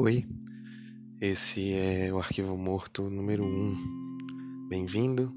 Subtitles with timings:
[0.00, 0.24] Oi,
[1.20, 3.48] esse é o arquivo morto número 1.
[3.48, 4.66] Um.
[4.68, 5.34] Bem-vindo.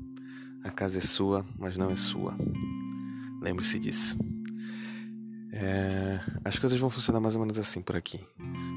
[0.64, 2.38] A casa é sua, mas não é sua.
[3.42, 4.16] Lembre-se disso.
[5.52, 6.20] É...
[6.46, 8.20] As coisas vão funcionar mais ou menos assim por aqui.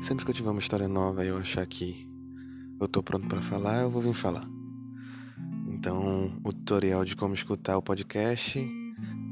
[0.00, 2.08] Sempre que eu tiver uma história nova e eu achar que
[2.80, 4.48] eu tô pronto para falar, eu vou vir falar.
[5.68, 8.58] Então, o tutorial de como escutar o podcast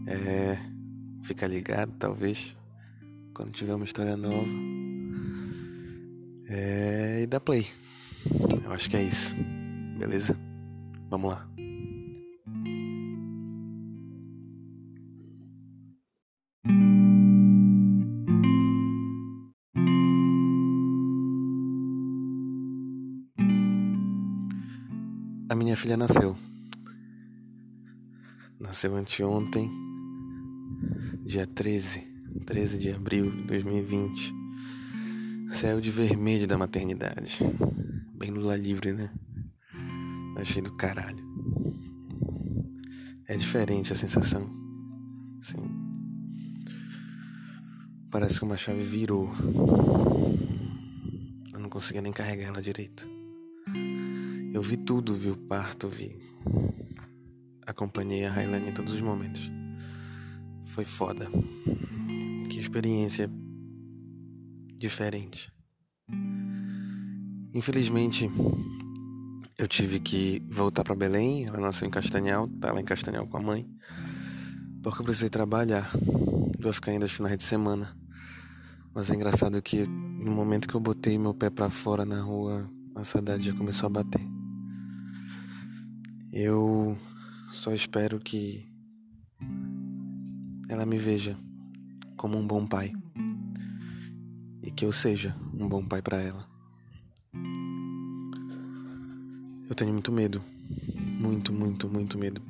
[0.06, 0.58] é.
[1.22, 2.54] Fica ligado, talvez,
[3.32, 4.81] quando tiver uma história nova
[6.54, 7.66] é, e dá play.
[8.64, 9.34] Eu acho que é isso.
[9.98, 10.36] Beleza?
[11.08, 11.48] Vamos lá.
[25.48, 26.36] A minha filha nasceu.
[28.60, 29.70] Nasceu anteontem,
[31.24, 32.00] dia 13,
[32.46, 34.41] 13 de abril de 2020.
[35.52, 37.38] Céu de vermelho da maternidade.
[38.14, 39.10] Bem Lula livre, né?
[40.38, 41.22] Achei do caralho.
[43.28, 44.50] É diferente a sensação.
[45.40, 45.62] Sim.
[48.10, 49.30] Parece que uma chave virou.
[51.52, 53.08] Eu não conseguia nem carregar ela direito.
[54.52, 56.18] Eu vi tudo, vi o parto, vi.
[57.66, 59.52] Acompanhei a Railane em todos os momentos.
[60.64, 61.28] Foi foda.
[62.50, 63.30] Que experiência
[64.82, 65.52] diferente.
[67.54, 68.28] Infelizmente,
[69.56, 71.46] eu tive que voltar para Belém.
[71.46, 73.64] Ela nasceu em Castanhal, tá lá em Castanhal com a mãe,
[74.82, 75.88] porque eu precisei trabalhar.
[76.58, 77.96] Vou ficar ainda os finais de semana.
[78.92, 82.68] Mas é engraçado que no momento que eu botei meu pé para fora na rua,
[82.96, 84.26] a saudade já começou a bater.
[86.32, 86.98] Eu
[87.52, 88.68] só espero que
[90.68, 91.38] ela me veja
[92.16, 92.92] como um bom pai
[94.62, 96.48] e que eu seja um bom pai para ela.
[99.68, 100.42] Eu tenho muito medo,
[101.18, 102.40] muito, muito, muito medo.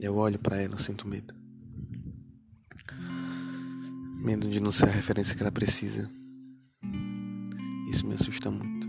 [0.00, 1.34] Eu olho para ela, eu sinto medo.
[4.22, 6.10] Medo de não ser a referência que ela precisa.
[7.88, 8.86] Isso me assusta muito.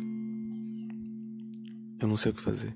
[2.00, 2.75] Eu não sei o que fazer.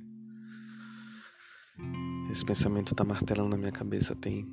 [2.31, 4.45] Esse pensamento tá martelando na minha cabeça tem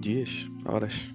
[0.00, 1.10] dias, horas.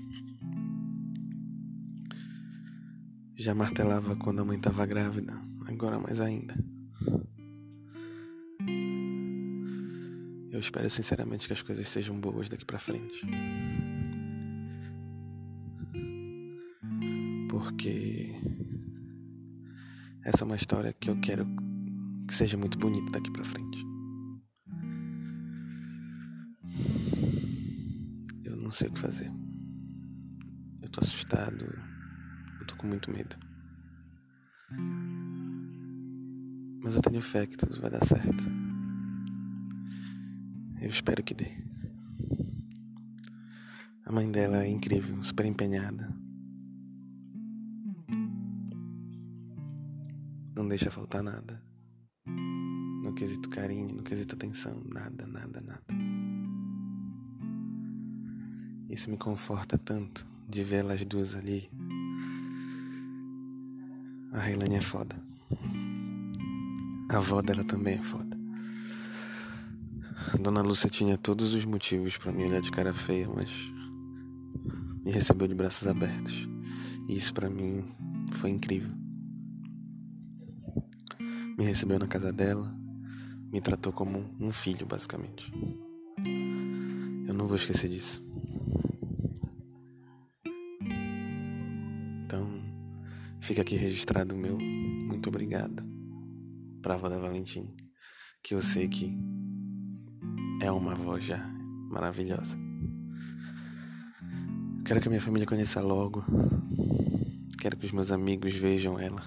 [3.39, 6.55] Já martelava quando a mãe estava grávida, agora mais ainda.
[10.49, 13.23] Eu espero sinceramente que as coisas sejam boas daqui para frente.
[17.47, 18.33] Porque
[20.25, 21.45] essa é uma história que eu quero
[22.27, 23.85] que seja muito bonita daqui para frente.
[28.43, 29.31] Eu não sei o que fazer.
[30.81, 31.96] Eu tô assustado
[32.67, 33.37] tô com muito medo.
[36.83, 38.43] Mas eu tenho fé que tudo vai dar certo.
[40.81, 41.51] Eu espero que dê.
[44.05, 46.13] A mãe dela é incrível, super empenhada.
[50.55, 51.61] Não deixa faltar nada.
[53.03, 55.83] No quesito carinho, no quesito atenção, nada, nada, nada.
[58.89, 61.69] Isso me conforta tanto de ver elas duas ali
[64.37, 65.15] a Railane é foda.
[67.09, 68.37] A avó dela também é foda.
[70.39, 73.49] Dona Lúcia tinha todos os motivos para me olhar de cara feia, mas
[75.03, 76.47] me recebeu de braços abertos.
[77.07, 77.83] E isso para mim
[78.33, 78.91] foi incrível.
[81.57, 82.71] Me recebeu na casa dela,
[83.51, 85.51] me tratou como um filho, basicamente.
[87.27, 88.26] Eu não vou esquecer disso.
[93.47, 95.81] Fica aqui registrado o meu muito obrigado
[96.81, 97.73] para a avó da Valentim,
[98.43, 99.17] que eu sei que
[100.61, 101.37] é uma avó já
[101.89, 102.57] maravilhosa.
[104.83, 106.25] Quero que a minha família conheça logo.
[107.57, 109.23] Quero que os meus amigos vejam ela.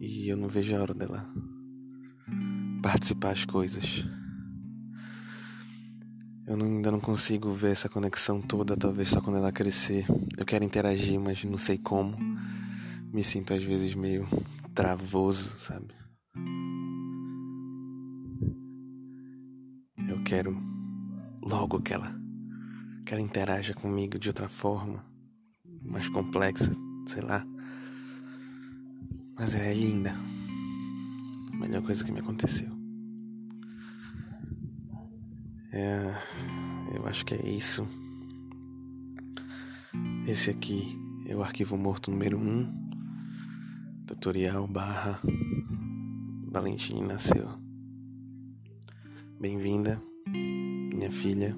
[0.00, 1.28] E eu não vejo a hora dela
[2.80, 4.04] participar das coisas
[6.48, 10.06] eu não, ainda não consigo ver essa conexão toda, talvez só quando ela crescer.
[10.34, 12.16] Eu quero interagir, mas não sei como.
[13.12, 14.26] Me sinto às vezes meio
[14.74, 15.94] travoso, sabe?
[20.08, 20.56] Eu quero
[21.42, 22.18] logo que ela,
[23.04, 25.04] que ela interaja comigo de outra forma,
[25.82, 26.72] mais complexa,
[27.06, 27.46] sei lá.
[29.38, 30.16] Mas é linda.
[31.52, 32.77] A melhor coisa que me aconteceu.
[35.70, 36.14] É,
[36.94, 37.86] eu acho que é isso.
[40.26, 45.20] Esse aqui é o arquivo morto número 1, tutorial barra
[46.50, 47.48] Valentim nasceu.
[49.38, 51.54] Bem-vinda, minha filha.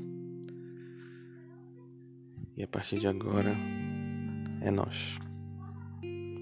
[2.57, 3.57] E a partir de agora
[4.61, 5.19] é nós.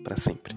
[0.03, 0.55] Para sempre.